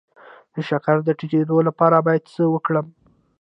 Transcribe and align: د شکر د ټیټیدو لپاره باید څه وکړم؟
د 0.53 0.55
شکر 0.69 0.95
د 1.03 1.09
ټیټیدو 1.19 1.57
لپاره 1.67 1.97
باید 2.07 2.23
څه 2.33 2.43
وکړم؟ 2.53 2.87